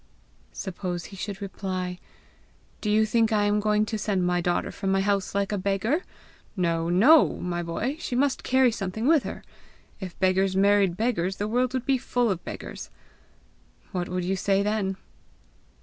[0.51, 1.99] '""Suppose he should reply,'
[2.81, 5.59] Do you think I am going to send my daughter from my house like a
[5.59, 6.01] beggar?
[6.57, 7.97] No, no, my boy!
[7.99, 9.43] she must carry something with her!
[9.99, 12.89] If beggars married beggars, the world would be full of beggars!'
[13.91, 14.97] what would you say then?"